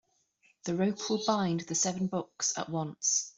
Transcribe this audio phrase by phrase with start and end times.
[0.63, 3.29] The rope will bind the seven books at once.